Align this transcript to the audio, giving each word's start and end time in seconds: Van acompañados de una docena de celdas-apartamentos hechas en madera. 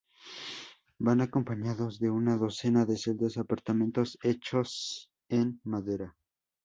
Van 0.97 1.21
acompañados 1.21 1.99
de 1.99 2.09
una 2.09 2.35
docena 2.35 2.85
de 2.85 2.97
celdas-apartamentos 2.97 4.17
hechas 4.23 5.11
en 5.29 5.61
madera. 5.63 6.17